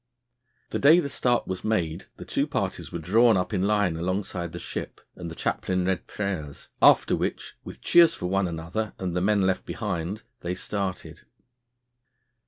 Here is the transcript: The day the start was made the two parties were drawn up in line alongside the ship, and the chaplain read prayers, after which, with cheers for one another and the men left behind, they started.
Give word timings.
The 0.71 0.79
day 0.79 0.99
the 0.99 1.09
start 1.09 1.45
was 1.45 1.63
made 1.63 2.07
the 2.17 2.25
two 2.25 2.47
parties 2.47 2.91
were 2.91 2.97
drawn 2.97 3.37
up 3.37 3.53
in 3.53 3.61
line 3.67 3.95
alongside 3.97 4.51
the 4.51 4.57
ship, 4.57 4.99
and 5.15 5.29
the 5.29 5.35
chaplain 5.35 5.85
read 5.85 6.07
prayers, 6.07 6.69
after 6.81 7.15
which, 7.15 7.55
with 7.63 7.81
cheers 7.83 8.15
for 8.15 8.25
one 8.25 8.47
another 8.47 8.93
and 8.97 9.15
the 9.15 9.21
men 9.21 9.43
left 9.43 9.63
behind, 9.63 10.23
they 10.39 10.55
started. 10.55 11.25